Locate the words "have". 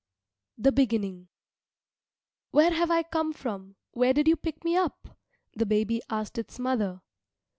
2.71-2.89